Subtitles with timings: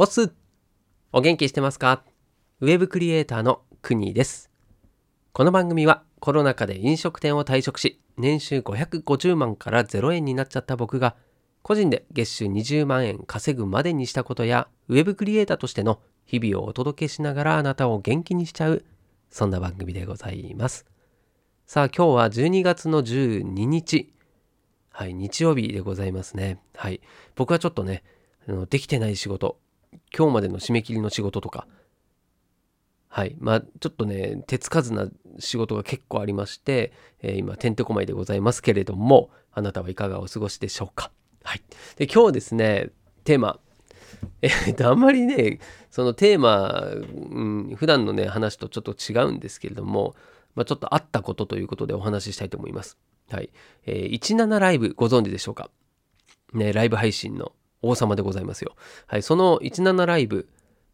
[0.00, 0.32] おす
[1.10, 2.04] お元気してますか？
[2.60, 4.48] ウェブクリエイターのくにです。
[5.32, 11.16] この番組はコロナ禍で飲食店を退職し、年収550万から0円になっちゃった僕が、
[11.62, 18.84] 個人で月収20万円稼ぐまでにしたことや、ウェブクリエイターとしての日々をお届けしながらあなたを元気にしちゃう、
[19.30, 20.86] そんな番組でございます。
[21.66, 24.14] さあ今日は12月の12日、
[24.92, 26.60] はい、日曜日でございますね。
[26.76, 27.00] はい。
[27.34, 28.04] 僕はちょっとね、
[28.70, 29.58] できてない仕事、
[30.16, 31.66] 今日までの締め切りの仕事とか、
[33.08, 33.36] はい。
[33.38, 36.92] まあ、ちょっとね、手つかずな仕事が結構ありまして、
[37.22, 41.10] えー、今、てんてこまいでございますけれども、あなたはいかがお過ごしでしょうか。
[41.42, 41.62] はい。
[41.96, 42.90] で、今日ですね、
[43.24, 43.58] テーマ、
[44.42, 45.58] えっと、あんまりね、
[45.90, 50.14] そのテーマ、うん、普段のね、話とちょっと違うんですけれども、
[50.54, 52.98] まあ、ちょっとあったことということでお話ししたいと思います。
[53.30, 53.50] はい。
[53.86, 55.70] えー、17ライブご存知でしょうか？
[56.52, 58.74] ね、ライブ配信の王様でございますよ。
[59.06, 60.48] はい、その17ライブ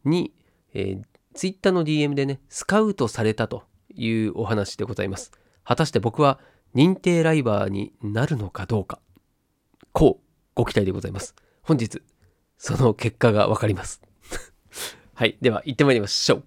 [0.04, 0.32] に、
[0.74, 1.02] えー、
[1.34, 5.32] ツイッターの DM でね、スカウトされたというお話でございます。
[5.64, 6.38] 果たして僕は
[6.74, 9.00] 認定ライバーになるのかどうか。
[9.92, 10.24] こう、
[10.54, 11.34] ご期待でございます。
[11.62, 12.02] 本日、
[12.58, 14.02] その結果がわかります。
[15.14, 16.44] はい、では行ってまいりましょう。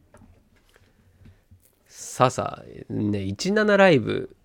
[1.87, 4.35] さあさあ、ね、17ライブ、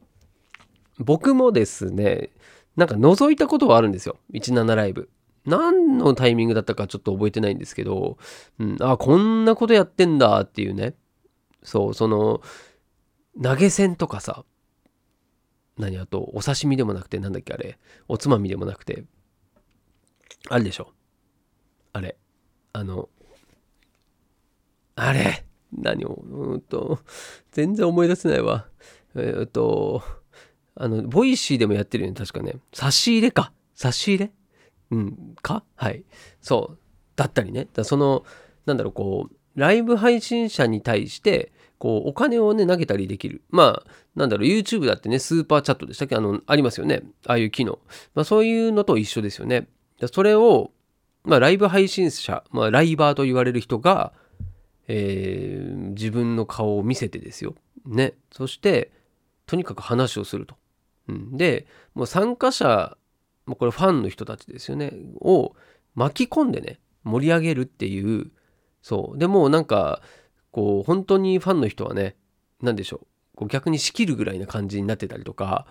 [0.98, 2.31] 僕もですね、
[2.77, 4.17] なんか覗いたことはあるんですよ。
[4.33, 5.11] 17ライブ。
[5.45, 8.19] 何のタイミングだったかちょっと覚えてないんですけど、
[8.59, 10.95] うん、あ、こんなことやってんだっていうね。
[11.62, 12.43] そう、その、
[13.43, 14.45] 投げ銭とかさ、
[15.79, 19.05] 何あと、お刺身でもなくて、なんだっけあれ、おつまみでもなくて、
[20.48, 20.93] あれでしょ。
[21.93, 22.17] あれ、
[22.73, 23.09] あの、
[24.95, 27.01] あれ、何を、うんと、
[27.51, 28.67] 全然思い出せないわ。
[29.15, 30.03] えっ、と、
[30.75, 32.57] あの、ボイシーでもやってるよね、確かね。
[32.73, 33.53] 差し入れか。
[33.75, 34.33] 差し入れ
[34.93, 35.65] うん、か？
[35.75, 36.05] はい。
[36.41, 36.79] そう。
[37.17, 37.67] だったりね。
[37.83, 38.25] その、
[38.67, 43.43] なんだろう、こう、ライブ配信者に対して、こう、お金をね、投げたりできる。
[43.51, 46.14] まあ、なんだろう、YouTube だってね、スーパーチャットでしたっけ？
[46.14, 47.03] あの、ありますよね。
[47.27, 47.80] ああいう機能。
[48.14, 49.67] まあ、そういうのと一緒ですよね。
[50.13, 50.70] それを、
[51.24, 54.13] まあ、ライブ配信者、まあ、ライバーと言われる人が、
[54.89, 57.55] えー、自分の顔を見せてですよ。
[57.86, 58.14] ね。
[58.30, 58.92] そして、
[59.47, 60.55] とにかく話をすると。
[61.09, 62.97] うん、で、もう参加者
[63.47, 65.55] もうこれファンの人たちですよね、を
[65.95, 68.30] 巻き込んでね、盛り上げるっていう、
[68.83, 69.19] そう。
[69.19, 70.03] でもなんか、
[70.51, 72.17] こう、本当にファンの人はね、
[72.61, 73.07] 何でしょう。
[73.35, 75.67] こう逆に仕切るぐらいな感じになってたりとか、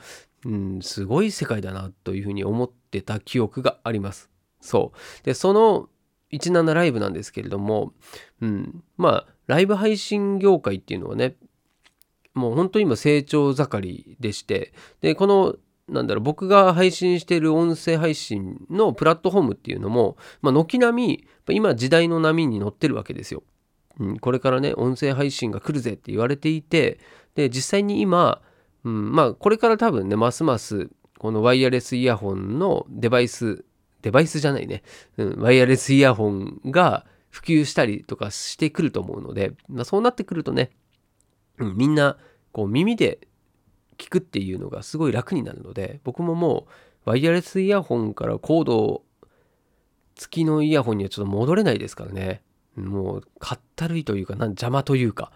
[0.46, 4.30] うん、すごい世界だなというふうに思ってた記憶があります。
[4.60, 5.26] そう。
[5.26, 5.90] で、その
[6.32, 7.94] 17ライブなんですけれども、
[8.42, 11.36] うん、まあ、ライブ配信業界っていうのはね、
[12.34, 15.56] もう本当に今成長盛りでして、で、この
[15.92, 23.44] なんだろう、僕が配信してる音声配信のプラットフォームっていうのも、ま、軒並み、今時代の波に乗ってるわけですよ。
[24.00, 27.00] うん、これからね、音声配信が来るぜって言われていて、
[27.36, 28.42] で、実際に今、
[28.86, 33.66] うん、まあ、これから多分ね、ますます、このワイヤレスイヤホンのデバイス、
[34.02, 34.82] デバイスじゃないね、
[35.18, 40.72] うん、ワイヤレスイヤホンが普及したりとかしてくると思うので、まあ、そうなってくるとね、
[41.60, 42.18] うん、みんな、
[42.54, 43.28] こう耳で
[44.02, 46.68] 聞くっていうのがすごい楽になるので僕もも
[47.06, 49.04] うワイヤレスイヤホンからコード
[50.16, 52.42] 付きのイヤホンにはちょっと戻れないですからね。
[52.76, 55.32] もうかったるいというかなん邪魔というか。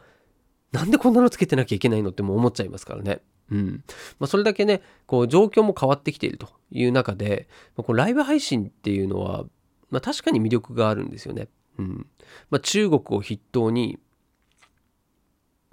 [0.71, 3.21] なんでこんなのつけてなきゃいけないのってもう思っちゃいますからね。
[3.49, 3.83] うん。
[4.19, 7.47] まあ、それだけねこう状況も変わってきているという中で、
[7.77, 9.45] ま、このライブ配信っていうのは、
[9.89, 11.47] まあ、確かに魅力があるんですよね。
[11.77, 12.07] うん。
[12.49, 13.97] まあ、中国を筆頭に、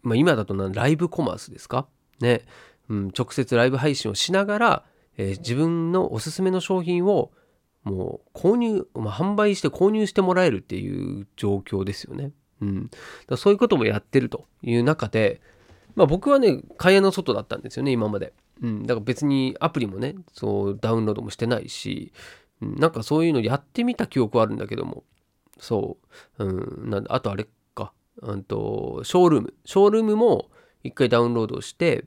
[0.03, 1.89] まあ、今だとなライブコマースですか？
[2.21, 2.43] ね。
[2.89, 4.85] うん、直接ライブ配信をしながら、
[5.17, 7.31] えー、自分のおすすめの商品を
[7.85, 12.33] もう購入、まあ、販売して購入してもらえるっていう状況ですよね。
[12.61, 12.91] うん、
[13.27, 15.41] だそういうこともやってるという中で、
[15.97, 18.33] まあ、僕はね会話の外だったんですよね今まで。
[18.63, 22.13] うん、だから別にアプリもねそうダウンロードもしてないし、
[22.61, 25.03] うん、なんかそういうのやってみた記憶はあるんだけども。
[25.59, 25.97] そ
[26.39, 29.55] う、うん、なんあとあれか、うんと、ショールーム。
[29.65, 30.51] ショールームも
[30.83, 32.05] 一回ダウンロードして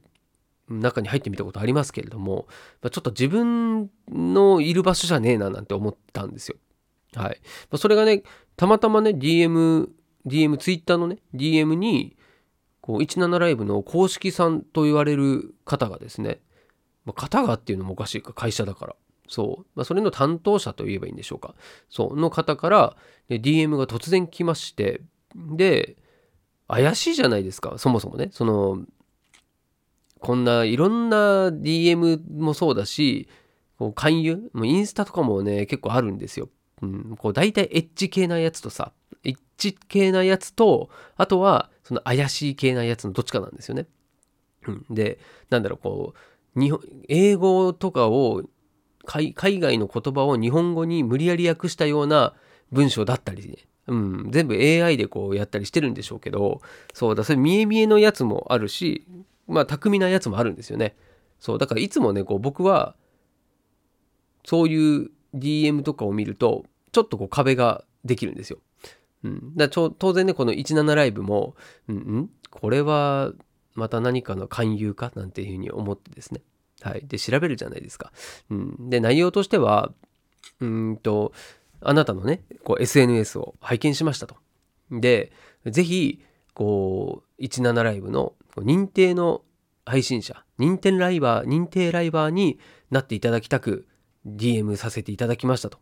[0.70, 2.48] 中に入ってみたことありますけれども、
[2.82, 6.58] ちょっと自分のいる場所じゃねえななんて思ったんですよ。
[7.16, 7.40] はい。
[7.78, 8.24] それがね、
[8.56, 9.90] たまたまね、DM、
[10.26, 12.18] DM、Twitter のね、DM に、
[12.82, 16.42] こう、17ライブの公式さんと言われる方がですね、
[17.06, 18.96] まあ、方がっていうのもおかしいか、会社だから。
[19.28, 19.66] そう。
[19.76, 21.56] まあ、それの担当者と言えばいいんでしょうか。
[21.90, 22.20] そう。
[22.20, 22.96] の方から、
[23.30, 25.02] DM が突然来まして、
[25.36, 25.98] で、
[26.68, 28.30] 怪しいじゃないですか、そもそもね。
[28.32, 28.84] その、
[30.20, 33.28] こんないろんな DM もそうだし、
[33.78, 36.50] こう勧誘もうインスタとかもね、結構あるんですよ。
[36.82, 38.92] うん、こう大体エッジ系なやつとさ、
[39.24, 43.88] 一致系なやつと、あとはその怪しい系なやつのどっちかなんですよね。
[44.68, 45.20] うん、で、
[45.50, 46.14] なんだろう、こ
[46.56, 48.44] う、日本英語とかを
[49.06, 52.34] 海外の言葉を日本語に無理やり訳したような
[52.72, 53.58] 文章だったり、ね、
[53.88, 56.62] うん、全部 AI でこうやったりしてるんでしょうけど、
[56.94, 59.06] そうだ、それ見え見えのやつもあるし、
[59.48, 60.96] まあ巧みなやつもあるんですよね。
[61.40, 62.96] そう、だからいつもね、こう僕は、
[64.46, 68.60] そういう DM とかを見ると、ちょっとこう壁ができるんですよ。
[69.24, 71.56] うん、だちょ当然ね、この17ライブも、
[71.88, 73.34] うん、んこれは
[73.74, 76.42] また何かの勧誘かなんていうふうに思ってですね。
[76.82, 77.02] はい。
[77.06, 78.12] で、調べるじゃないですか。
[78.50, 79.92] うん、で、内容としては、
[80.60, 81.34] うんと、
[81.82, 84.36] あなたのね、こう SNS を拝見しましたと。
[84.92, 85.32] で、
[85.66, 86.22] ぜひ、
[86.56, 89.44] こう、17ライブの認定の
[89.86, 92.60] 配信者、認定ライバー、認定ライバーに
[92.90, 93.88] なっていただきたく、
[94.26, 95.78] DM させていただきましたと。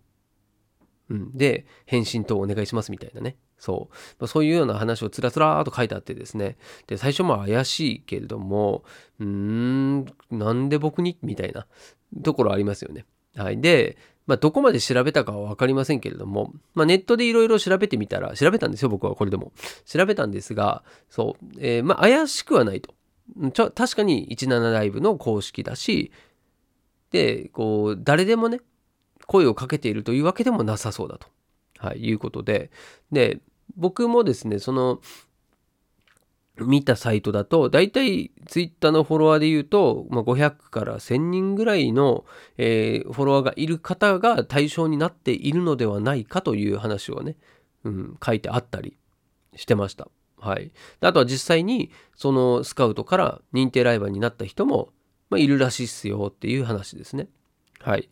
[1.10, 3.38] うん、で、返信等お願いしますみたいなね。
[3.58, 3.96] そう。
[4.20, 6.58] ま、そういうような話をつらつらーと書いてあってですね。
[6.88, 8.84] で、最初も怪しいけれども、
[9.20, 11.18] うーん、なんで僕に？
[11.22, 11.68] みたいな
[12.24, 13.06] ところありますよね。
[13.36, 13.62] はい。
[13.62, 19.52] で、まあ、どこまで調べたかは分かりませんけれども、まあ、ネットでいろいろ調べてみたら、調べたんですよ、僕はこれでも。
[19.86, 22.94] 調べたんですが、そう、えー、まあ、怪しくはないと。
[23.54, 26.12] ちょ確かに17ライブの公式だし、
[27.12, 28.60] で、こう、誰でもね、
[29.28, 31.28] 声をかけているというわけでもなさそうだと、
[31.78, 32.72] はい、いうことで、
[33.12, 33.40] で、
[33.76, 35.02] 僕もですね、その、
[36.58, 42.26] 見たサイトだと、だいたいツイッターのフォロワーで言うと、まあ、500から1000人ぐらいの、
[42.58, 47.38] えー、フォロワーがいる方が対象になっているのではないかという話をね、
[47.84, 48.98] うん、書いてあったり
[49.56, 50.08] してました。
[50.38, 50.72] はい。
[51.00, 54.90] あとは実際に、そのスカウトから認定ライバーになった人も、
[55.30, 57.30] まあ、いるらしいっすよっていう話ですね。
[57.80, 58.10] はい。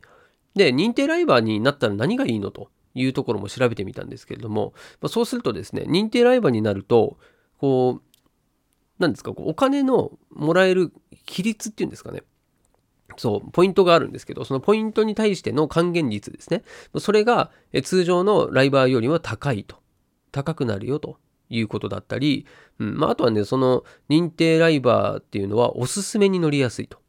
[0.55, 7.17] で、認定ライバーになったら何がいいのというところも調べてみたんですけれども、まあ、そうするとですね、認定ライバーになると、
[7.57, 8.10] こう、
[9.01, 10.93] 何ですか、こうお金のもらえる
[11.25, 12.23] 比率っていうんですかね？
[13.17, 16.63] そう、ポイントがあるんですけど、そのポイントに対しての還元率ですね。
[16.97, 17.51] それが
[17.83, 19.81] 通常のライバーよりも高いと。
[20.31, 21.17] 高くなるよと
[21.49, 22.45] いうことだったり、
[22.79, 26.99] うんまあ、あとはね、その認定ライバーっていうのはおすすめに乗りやすいと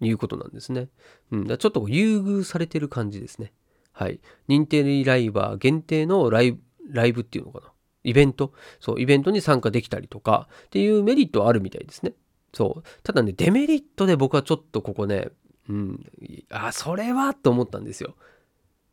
[0.00, 0.88] いうことなんですね。
[1.30, 3.52] うん、だちょっと優遇されてる感じですね。
[3.92, 4.18] はい。
[4.48, 6.60] 認定ライバー限定のライブ、
[6.90, 7.72] ライブっていうのかな。
[8.06, 8.52] イベント？
[8.80, 12.14] そう、イベントに参加できたりとかっていうメリットはあるみたいですね。
[12.54, 12.82] そう。
[13.02, 15.28] ただね、デメリットで僕はちょっとここね、
[15.68, 16.06] うん、
[16.50, 18.14] あ、それはと思ったんですよ。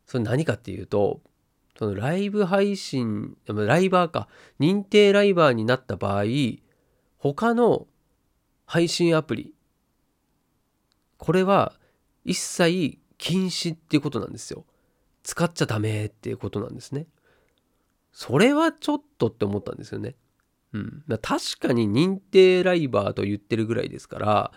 [0.07, 1.21] それ何かっていうと、
[1.77, 4.27] そのライブ配信、ライバーか、
[4.60, 6.24] 認定ライバーになった場合、
[7.18, 7.88] 他の
[8.65, 9.54] 配信アプリ、
[11.18, 11.74] これは
[12.25, 14.65] 一切禁止っていうことなんですよ。
[15.24, 17.07] 使っちゃダメっていうことなんですね。
[18.13, 20.15] それはちょっとって思ったんですよね。
[20.71, 21.04] うん。
[21.21, 24.51] 確かに認定ライバーと言ってるぐらいですから、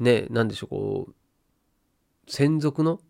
[0.00, 1.14] ね、なんでしょう、こう、
[2.26, 3.00] 専属の、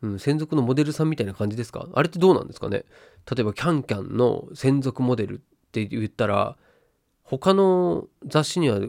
[0.00, 1.88] うん、専属のモデルさんみたいな感じですか？
[1.92, 2.84] あれってどうなんですかね？
[3.30, 5.40] 例えば、キャンキャンの専属モデルっ
[5.72, 6.56] て言ったら、
[7.22, 8.80] 他の雑誌には、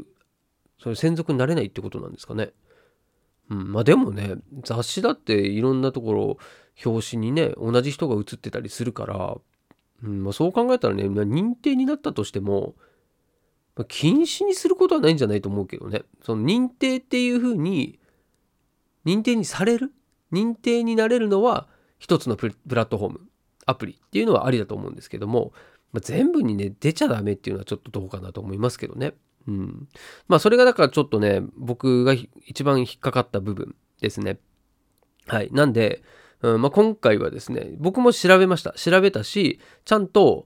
[0.79, 2.51] それ専属になれないってことなんですかね？
[3.49, 6.37] うん、まあでもね雑誌だっていろんなところ
[6.85, 9.37] 表紙にね同じ人が写ってたりするから、
[10.03, 12.75] うんまあ、そう考えたらね認定になったとしても、
[13.75, 17.99] まあ、禁止にすることはないんじゃないと思うけどねその認定っていうふうに
[19.05, 19.91] 認定にされる？
[20.31, 21.67] 認定になれるのは
[21.99, 23.21] 一つのプラットフォーム
[23.65, 25.53] アプリっていうのはありだと思うんですけども、
[25.93, 29.13] まあ、全部にね出ちゃダメっていうのはちょっとどうかなと思いますけどね。
[29.47, 29.87] うん。
[30.27, 32.13] まあそれがだからちょっとね、僕が
[32.45, 34.39] 一番引っかかった部分ですね。
[35.27, 35.49] はい。
[35.51, 36.01] なんで、
[36.43, 38.73] うんまあ、今回はですね、僕も調べました。
[38.73, 40.45] 調べたし、ちゃんと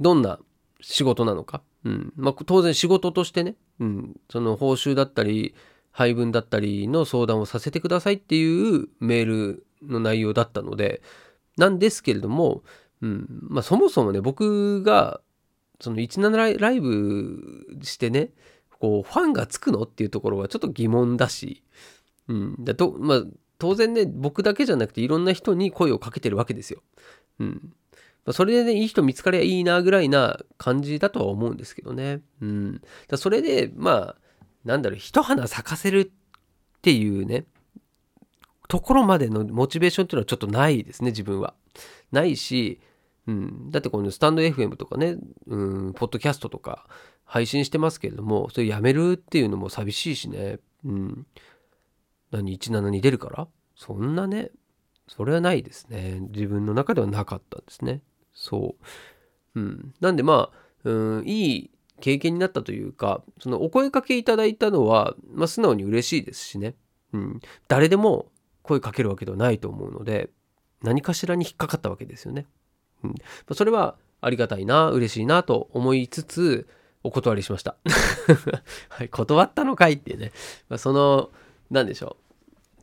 [0.00, 0.38] どんな
[0.80, 1.62] 仕事なのか。
[1.84, 5.54] うんまあ、当然仕事としてね、うん、その報酬だったり、
[5.90, 11.02] 配分だったりの相談をさせてくださいっていうメールの内容だったので、
[11.56, 12.62] なんですけれども、
[13.02, 15.20] うんまあ、そもそもね、僕が
[15.80, 18.30] その17ライブしてね、
[18.78, 21.64] こう、ファンがつくのっていうところはちょっと疑問だし、
[22.28, 23.22] うん、だと、まあ、
[23.58, 26.82] 当然ね、僕だけじゃなくていろんな人に声をかけてるわけですよ。
[27.40, 27.72] うん。
[28.24, 32.20] まあ、それでね、いい人見つかりゃいいなぐらいな感じだとは思うんですけどね。
[32.40, 32.82] うん。
[33.08, 34.16] だそれで、まあ、
[34.64, 37.46] なんだろう、一花咲かせるっていうね、
[38.68, 41.54] ところまでのモチベーションっていうのはちょっとないですね、自分は。
[42.12, 42.80] ないし、
[43.26, 46.86] うん、だってこのスタンド FM とかね、うん、ポッドキャストとか
[47.24, 50.58] 配信してますけれども、それやめるっていうのも寂しいしね。
[50.84, 51.26] うん。
[52.30, 53.48] 何、17に出るから？
[53.74, 54.50] そんなね、
[55.06, 56.20] それはないですね。
[56.30, 58.02] 自分の中ではなかったんですね。
[58.34, 58.76] そ
[59.54, 59.60] う。
[59.60, 59.94] うん。
[60.00, 61.70] なんでまあ、うん、いい
[62.00, 66.74] 経験になったというか、そのお声かけいただいたのは、まあ、素直に嬉しいですしね。
[67.12, 67.40] うん。
[67.66, 68.30] 誰でも
[68.62, 70.30] 声かけるわけではないと思うので、
[70.82, 72.46] 何かしらに引っかかったわけですよね。
[73.02, 73.14] うん。
[73.54, 76.68] それはありがたいな、嬉しいなと思いつつ、
[77.02, 77.76] お断りしました。
[78.90, 80.32] はい、断ったのかいっていうね。
[80.68, 81.30] まあ、その、
[81.70, 82.16] 何でしょ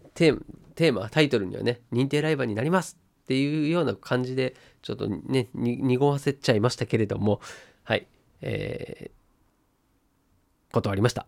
[0.04, 0.10] う？
[0.16, 7.42] テーマ、タイトルにはね、認定ライバーになりますっていうような感じで、ちょっとね、濁わせちゃいましたけれども、
[7.84, 8.08] はい、
[8.42, 11.28] えー、断りました。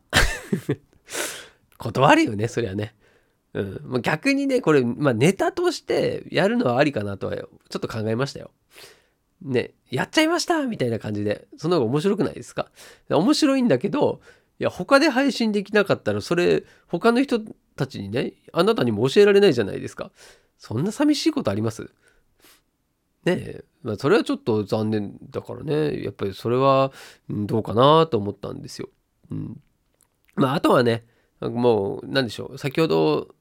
[1.78, 2.96] 断るよね、そりゃね。
[3.54, 4.02] うん。
[4.02, 7.48] 逆にね、これ、まあ、ネタとしてやるのはありかなとは、ちょ
[7.78, 8.52] っと考えましたよ。
[9.42, 12.72] ね、やっちゃいましたみたいな感じで、その方が面白くないですか？
[13.10, 14.20] 面白いんだけど、
[14.60, 17.40] いや、他で配信できなかったら、それ、他の人
[17.76, 20.12] たちにね、あなたにも教えられないじゃないですか。
[20.58, 21.84] そんな寂しいことあります？
[23.24, 26.92] ねえ、まあ、それはちょっと残念だからね、やっぱりそれは
[27.30, 28.90] どうかなと思ったんですよ。
[29.32, 29.62] うん。
[30.36, 31.06] まあ、あとはね、
[31.40, 33.36] もう、何でしょう、先ほど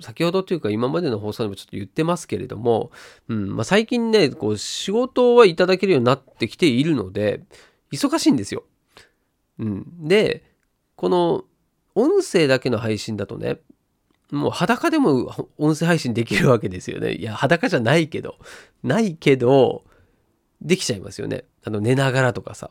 [0.00, 2.90] 先ほどというか今までの放送でもちょっと言ってますけれども、
[3.28, 7.42] うんまあ、最近ねこう仕事はいただけるようになってきているので
[7.92, 8.64] 忙しいんですよ。
[9.58, 10.51] うん、で
[11.02, 11.42] この
[11.96, 13.58] 音声だけの配信だとね
[14.30, 17.14] もう裸でも音声配信できるわけですよね。
[17.14, 18.36] いや裸じゃないけど
[18.84, 19.84] ないけど
[20.60, 21.42] できちゃいますよね。
[21.64, 22.70] あの寝ながらとかさ。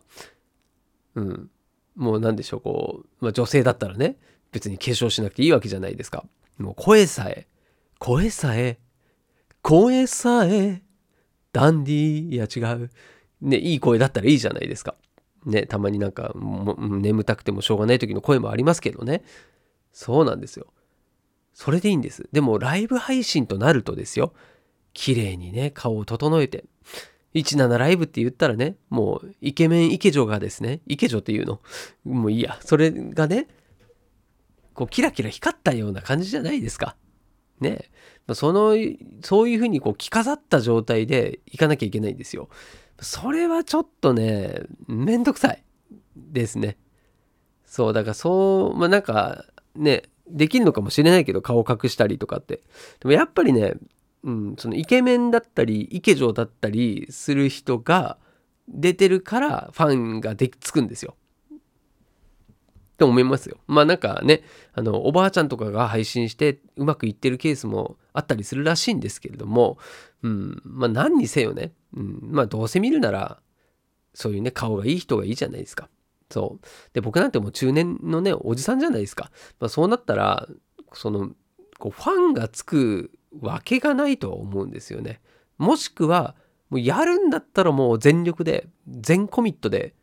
[1.15, 1.49] うん。
[1.97, 4.15] もう何でしょうこう、まあ、女性だったらね
[4.53, 6.23] 別に化粧しなくていいわけじゃないですか。
[6.57, 7.47] もう声さえ、
[7.99, 8.79] 声さえ、
[9.61, 10.81] 声さえ、
[11.51, 12.89] ダンディー、いや違う。
[13.41, 14.95] ね、いい声だったらいいじゃないですか。
[15.45, 16.33] ね、たまになんか
[16.77, 19.23] 眠たくてもしょうがない時の声もありますけどね。
[19.91, 20.67] そうなんですよ。
[21.53, 22.29] それでいいんです。
[22.31, 24.33] でもライブ配信となるとですよ。
[24.93, 26.65] 綺麗にね、顔を整えて。
[27.33, 31.61] 17ライブって言ったらね、もうイケメンイケジョがですね、イケジョっていうの。
[32.03, 32.57] もういいや。
[32.61, 33.47] それがね、
[34.73, 36.95] こうキラキラ光ったような感じじゃないですか。
[37.59, 37.89] ね。
[38.33, 38.75] その、
[39.21, 42.49] そういうふうにこう着飾った状態で行かなきゃいけないんですよ。
[43.01, 45.63] それはちょっとね、めんどくさい
[46.15, 46.77] ですね。
[47.65, 52.57] そう、だからそう、まあなんかね、できるのかもしれないけど、顔隠したりとかって。
[52.99, 53.73] でもやっぱりね、
[54.23, 58.17] うん、そのイケメンだったり、イケ嬢だったりする人が
[58.67, 61.15] 出てるからファンができつくんですよ。
[61.51, 61.57] っ
[62.97, 63.57] て思いますよ。
[63.65, 64.43] まあなんかね、
[64.73, 69.77] あの、おばあちゃんとかが配信してうまくいってるケースもあったりするらしいんですけれども、
[70.23, 73.39] うん、まあ何にせよね、うん、まあどうせ見るなら、
[74.13, 75.89] そういうね、顔がいい人がいいじゃないですか。
[76.29, 76.65] そう。
[76.93, 79.31] で、僕なんてもう中年のね、おじさんじゃないですか。
[79.59, 80.47] まあそうなったら、
[80.93, 81.31] その、
[81.79, 85.21] こうファンがつくわけがないとは思うんですよね。
[85.57, 86.35] もしくは、
[86.69, 89.93] もうやるんだったらもう全力で、全コミットで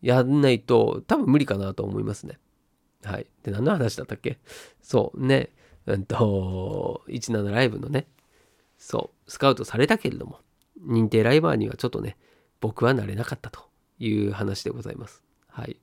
[0.00, 2.38] やんないと多分無理かなと思いますね。
[3.04, 3.26] はい。
[3.42, 4.38] で、何の話だったっけ？
[4.80, 5.50] そうね。
[5.88, 8.06] うんと、17ライブのね、
[8.76, 10.40] そう、スカウトされたけれども、
[10.86, 12.18] 認定ライバーにはちょっとね、
[12.60, 15.22] 僕はなれなかったという話でございます。
[15.48, 15.78] はい。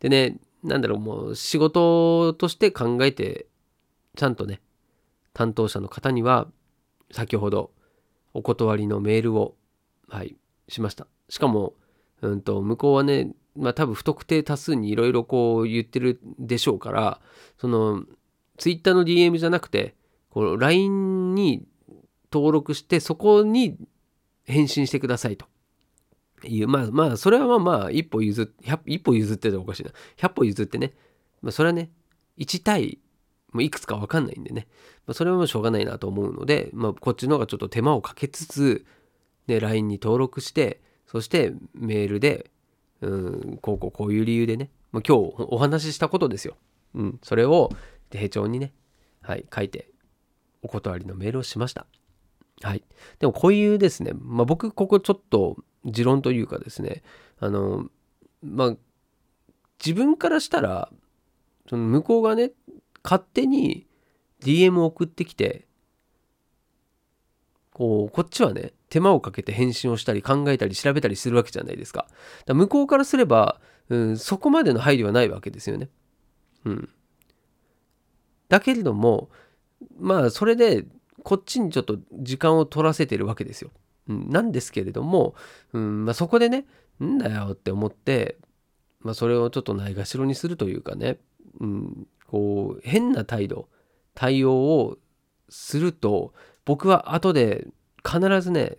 [0.00, 3.46] でね、なんだろう、もう仕事として考えて、
[4.16, 4.62] ちゃんとね、
[5.34, 6.48] 担当者の方には、
[7.12, 7.70] 先ほど
[8.32, 9.56] お断りのメールを、
[10.08, 10.36] はい、
[10.68, 11.06] しました。
[11.28, 11.74] しかも、
[12.22, 17.20] うんと、向こうはね、まあ多分不特定多数にいろいろこう言ってるでしょうから、
[17.58, 18.04] その、
[18.58, 19.94] ツイッターの DM じゃなくて、
[20.30, 21.66] この LINE に
[22.32, 23.76] 登録して、そこに
[24.44, 25.46] 返信してくださいと。
[26.46, 29.90] いう、まあまあ、それはまあまあ、一歩譲って、一歩譲ってたらおかしいな。
[30.18, 30.92] 100歩譲ってね。
[31.40, 31.90] まあそれはね、
[32.38, 32.98] 1対、
[33.52, 34.66] もういくつかわかんないんでね。
[35.06, 38.84] まあそれはもうしょうがないなと思うので、まあこっちの方がちょっと手間をかけつつ、
[39.46, 42.50] ね、LINE に登録して、そしてメールで
[43.00, 46.56] うんこうこうこういう理由でねもう今日お話ししたことですよ。
[46.94, 47.70] うん、それを
[48.18, 48.72] 手帳にね、
[49.22, 49.90] はい、書いて
[50.62, 51.86] お断りのメールをしました。
[52.62, 52.82] はい。
[53.18, 57.02] でもこういうですね、まあ、僕ここちょっと持論というかですね、
[57.38, 57.86] あの、
[58.42, 58.76] まあ、
[59.84, 60.90] 自分からしたら、
[61.68, 62.52] その向こうがね、
[63.02, 63.86] 勝手に
[64.42, 65.66] DM を送ってきて、
[67.72, 72.06] こう、こっちはね、手間をかけて返信をしたり考えたり調べたりするわけじゃないですか。
[72.46, 75.90] だ向こうからすれば、うん、そこまでの配慮はないわけですよね。
[76.64, 76.88] うん。
[78.54, 79.30] だけれども、
[79.98, 80.86] まあ、それで、
[81.22, 83.70] こっちにちょっと時間を取らせてるわけですよ。
[84.08, 85.34] うん、なんですけれども、
[85.72, 86.66] うんまあ、そこでね、
[87.02, 88.38] んだよって思って、
[89.00, 91.18] まあ、それをちょっとないがしろにするというかね、
[91.60, 93.68] うん、こう、変な態度、
[94.14, 94.98] 対応を
[95.48, 96.32] すると、
[96.64, 97.66] 僕は後で
[98.04, 98.76] 必ずね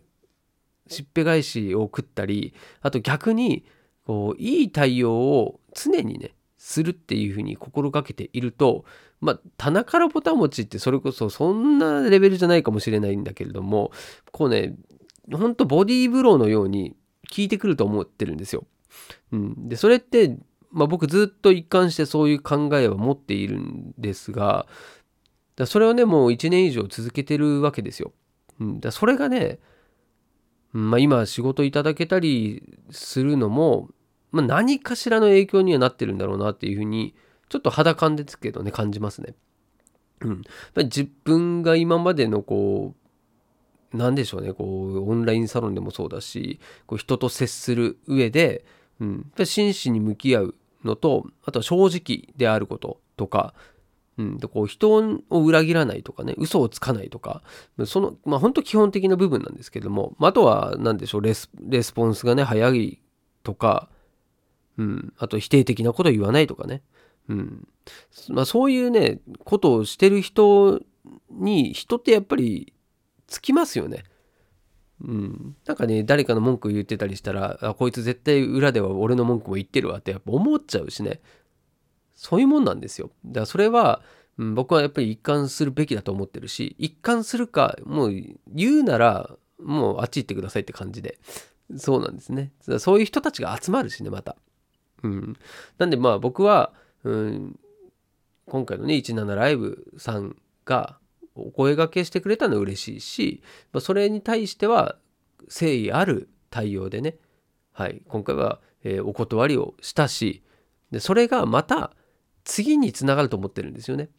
[0.87, 3.65] しっぺ返しを食ったりあと逆に
[4.05, 6.34] こういい対応を常にね
[6.65, 8.85] するっていうふうに心がけていると
[9.21, 13.91] まあ棚からぼたもちってそれこそそんなレベルじゃないかもしれないんだけれども
[14.31, 14.73] こうね
[15.31, 16.95] ほんとボディーブローのように
[17.29, 18.65] 効いてくると思ってるんですよ。
[19.31, 20.37] うん、でそれって、
[20.71, 24.65] まあ、僕ずっと一貫してそういう考えは持っているんですが
[25.55, 28.11] だそれをねもう1年以上続けてるわけですよ。
[28.59, 29.59] うん、だそれがね、
[30.71, 33.89] まあ、今仕事いただけたりするのも、
[34.35, 37.15] まあ、何かしらの影響にはなってるんだろうなっていうふうに
[37.47, 39.33] ちょっと肌感ですけどね感じますね。
[40.19, 40.41] うん、
[40.75, 42.95] 自分が今までのこ
[43.93, 48.65] う何でしょうねこうオンラインサロンでもそうだしこう人と接する上で、
[48.99, 53.53] うん、真摯に向き合うのとあとは正直であることとか
[54.17, 54.93] うん、でこう人
[55.29, 57.41] を裏切らないとかね嘘をつかないとか
[57.85, 63.01] そのまあ本当基本的な部分なんですけども、まあ、とは何でしょうレスレスポンスがね早い
[63.43, 63.89] とか、
[64.77, 66.81] うん、あと否定的なこと言わないとかね、
[67.29, 67.67] うん
[68.29, 70.81] まあ、そういうねことをしてる人
[71.31, 72.73] に人ってやっぱり
[73.27, 74.03] つきますよね。
[75.01, 81.19] うん、なんかね誰かの文句言ってたりしたらあこいつ絶対裏では俺の文句も言ってるわってやっぱ思っちゃうしね
[82.15, 83.11] そういうもんなんですよ。
[83.25, 84.01] だからそれは、
[84.37, 88.13] うん、僕はやっぱり一貫するべきだと思ってるし、一貫するか、もう
[88.47, 89.29] 言うなら、
[89.61, 91.19] もうあっち行ってくださいって感じで。
[91.77, 92.51] そうなんですね。
[92.79, 94.37] そういう人たちが集まるしね、また。
[95.05, 95.37] うん。
[95.77, 97.59] なんでまあ僕は、うん、
[98.47, 100.35] 今回のね、17ライブさん
[100.65, 100.97] が
[101.35, 104.95] お声がけしてくれたの嬉しいし、まあ、それに対しては
[105.43, 107.17] 誠意ある対応でね、
[107.71, 110.43] はい、今回は、えー、お断りをしたし、
[110.91, 111.91] でそれがまた、
[112.43, 114.09] 次につながると思ってるんですよね。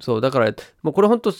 [0.00, 1.32] そうだからもうこれ本当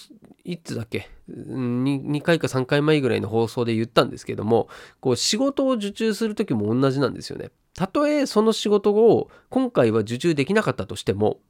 [0.45, 4.69] いつだっけ 2, 2回か3回前ぐらいの放送で言ったんですけども
[5.01, 7.51] こう仕事を受注する時も同じなんですよね。
[7.75, 11.41] たとえその仕事を今回は受注できなかったとしても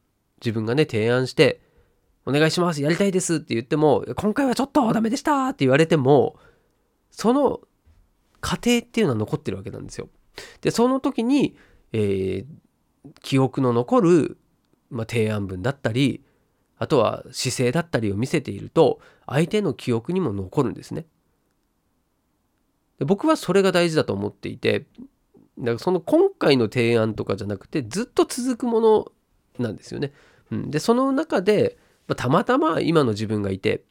[0.40, 1.60] 自分がね提案して
[2.26, 6.38] 「お願いしますやりたいです」って言っても「今回はちょっとダメでした」って言われても
[7.10, 7.60] その
[8.40, 10.08] 過程っていうのは残ってるわけなんですよ。
[10.60, 11.56] でその時に、
[11.92, 14.36] えー、記憶の残る
[14.90, 16.22] まあ、提案文だったり
[16.76, 21.06] あとは姿勢だったりを見せていると相手の記憶にも残るんですね。
[22.98, 24.86] で僕はそれが大事だと思っていて
[25.60, 29.12] だからその今回の提案とかじゃなくてずっと続くもの
[29.58, 30.12] なんですよね。
[30.50, 33.82] うん、でその中で、まあ、たまたま今の自分がいて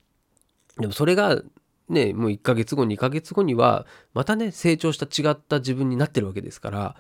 [0.78, 1.42] でもそれが
[1.88, 6.96] ねもう1ヶ月後2ヶ月後にはまたね成長した違った自分になってるわけですから、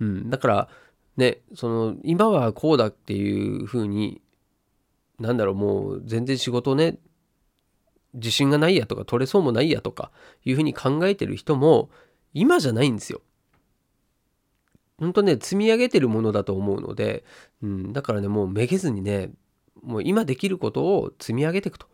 [0.00, 0.68] うん、だから
[1.16, 4.22] ね、その今はこうだっていうふうに
[5.18, 6.96] なんだろうもう全然仕事ね
[8.14, 10.10] 自信がないやとか取れそうもないやとか
[10.44, 11.90] いうふうに考えてる人も
[12.32, 13.20] 今じゃないんですよ。
[14.98, 17.24] 本当ね積み上げてるものだと思うので、
[17.62, 19.30] うん、だからねもうめげずにね
[19.82, 21.86] もう今できることを積み上げていくと。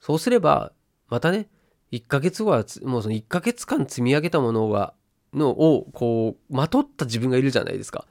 [0.00, 0.72] そうすれば
[1.08, 1.48] またね
[1.92, 4.94] 1ヶ月後はもうその1ヶ月間積み上げたものが
[5.32, 8.06] のをこうまとった自分がいるじゃないですか。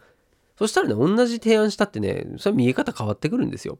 [0.57, 3.79] そしたらね同じ提案したってねそれは見え方変わってくるんですよ。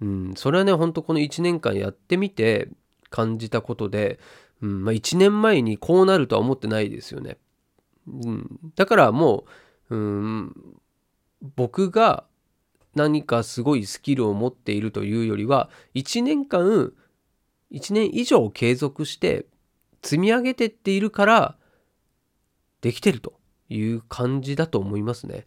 [0.00, 2.68] うんそれはねほんとこの1年間やってみて
[3.10, 4.18] 感じたことで、
[4.62, 7.36] うんまあ、1年前にこうなるとは思ってないですよね、
[8.06, 9.44] うん、だからも
[9.90, 10.54] う、うん、
[11.56, 12.24] 僕が
[12.94, 16.92] 何かすごいスキルを持っているというよりは1年間
[17.72, 19.46] 1年以上継続して
[20.02, 21.56] 積み上げてっているから
[22.80, 23.34] できてると
[23.68, 25.46] いう感じだと思いますね。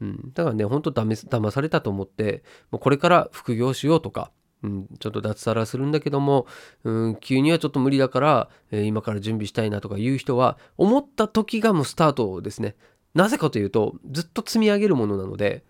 [0.00, 4.30] うん、だからね、ほんと騙されたと思って、これから副業しようとか、
[4.64, 6.46] うん、ちょっと脱サラするんだけども、
[6.84, 12.74] うん、急にはちょっと無理だから、えー、今から準備したいなとかいう人は、思った時がもうスタートですね。
[13.14, 15.62] なぜかというと、ずっと積み上げるものなので、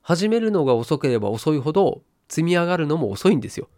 [0.00, 3.68] 始めるのが遅ければ遅いほど、積み上がるのも遅いんですよ。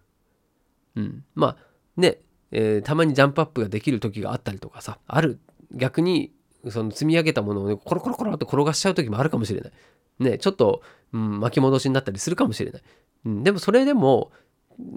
[0.94, 1.24] うん。
[1.34, 1.56] まあ、
[1.96, 2.18] ね、
[2.52, 5.40] えー、たまにジャンプアップができる時があったりとかさ、ある
[5.74, 6.32] 逆に
[6.68, 9.72] その積み上げたものをねコロコロコロって転がしちゃう時もあるかもしれない。
[10.20, 10.82] ねちょっと、
[11.12, 12.82] うん、巻き戻しになったりするかもしれない。
[13.24, 14.32] うん、でもそれでも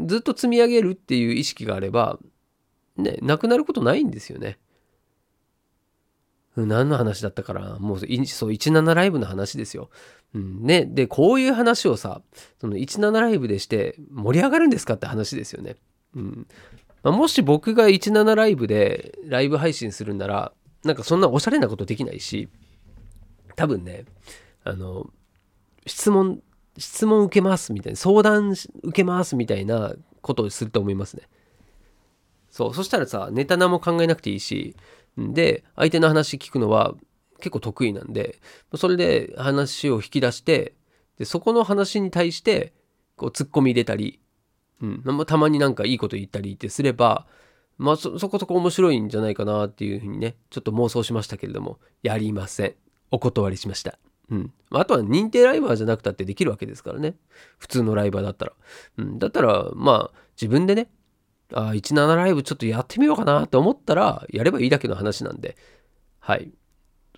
[0.05, 2.19] ずっと積み上げるっていう意識があれば
[2.97, 4.57] ねなくなることないんですよね。
[6.55, 9.89] 何の話だったからもうそう17ライブの話ですよ。
[10.33, 12.21] うん、ねでこういう話をさ
[12.59, 15.75] その17ライブでして盛り上がるんですかって話ですよね。
[16.15, 16.47] うん
[17.03, 20.53] まあ、もし僕が17ライブでライブ配信するんなら
[20.85, 22.47] なんかそんなおしゃれなことできないし、
[23.55, 24.05] 多分ね、
[24.63, 25.09] あの、
[25.87, 26.41] 質問、
[26.77, 31.23] 質問受けますみたいな、相談受けますみたいなことをすると思いますね。
[32.49, 34.77] そうそしたらさネタ何も考えなくていいし
[35.17, 36.95] で相手の話聞くのは
[37.39, 38.39] 結構得意なんで
[38.75, 40.73] それで話を引き出して
[41.17, 42.71] でそこの話に対して
[43.17, 44.21] こうツッコミ入れたり、
[44.81, 47.27] うん、たまになんかいいこと言ったりってすれば
[47.77, 52.75] まあそ、そこそこ面白いんじゃないかなっていうふうにね、ちょっと妄想しましたけれども、やりません。
[53.11, 53.99] お断りしました。
[54.29, 54.53] うん。
[54.71, 57.15] あとは認定ライバーじゃなくたってできるわけですからね。
[57.57, 58.53] 普通のライバーだったら。
[58.97, 59.19] うん。
[59.19, 60.89] だったら、まあ、自分でね、
[61.53, 65.57] ああ17ライブちょっとやってみようかなと思ったら、やればいいだけの話なんで、
[66.19, 66.51] はい。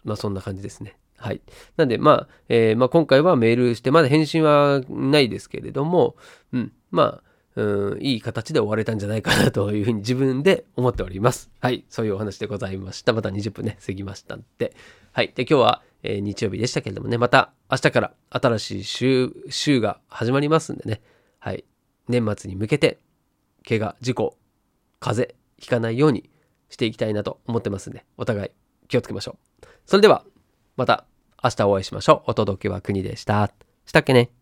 [0.04, 0.98] まあ、そんな感じですね。
[1.18, 1.42] はい。
[1.78, 6.16] なんで、まあ、えー、まあ、今回はメールして、まだ返信はないですけれども、
[6.52, 6.74] うん。
[6.92, 7.24] まあ、
[7.56, 11.50] うん、いい形で終われたんじゃないかなというふうに自分で思っております。
[11.60, 11.86] はい。
[11.90, 13.14] そういうお話でございました。
[13.14, 14.76] また20分ね、過ぎましたんで。
[15.12, 15.34] はい。
[15.34, 21.02] で、今日は、えー、日曜日でしたけれどもね、また明日から新しい週、週が始まりますんでね。
[21.40, 21.66] はい。
[22.08, 23.00] 年末に向けて、
[23.68, 24.38] 怪我、事故、
[25.00, 26.30] 風邪、ひかないように
[26.70, 28.52] していきたいなと思ってますんで、お互い
[28.88, 29.68] 気をつけましょう。
[29.86, 30.24] それでは、
[30.76, 31.06] また
[31.44, 32.32] 明日お会いしましょう。
[32.32, 33.52] お届けは国でした。
[33.86, 34.37] したっけね